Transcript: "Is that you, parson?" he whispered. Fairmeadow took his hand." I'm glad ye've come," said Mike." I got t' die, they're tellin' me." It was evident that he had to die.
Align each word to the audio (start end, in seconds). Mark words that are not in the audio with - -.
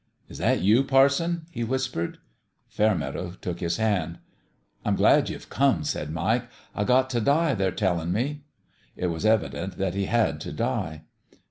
"Is 0.31 0.39
that 0.39 0.61
you, 0.61 0.83
parson?" 0.83 1.45
he 1.51 1.63
whispered. 1.63 2.17
Fairmeadow 2.67 3.33
took 3.39 3.59
his 3.59 3.77
hand." 3.77 4.17
I'm 4.83 4.95
glad 4.95 5.29
ye've 5.29 5.47
come," 5.47 5.83
said 5.83 6.09
Mike." 6.09 6.49
I 6.75 6.85
got 6.85 7.07
t' 7.11 7.19
die, 7.19 7.53
they're 7.53 7.69
tellin' 7.69 8.11
me." 8.11 8.41
It 8.95 9.11
was 9.11 9.27
evident 9.27 9.77
that 9.77 9.93
he 9.93 10.05
had 10.05 10.41
to 10.41 10.51
die. 10.51 11.03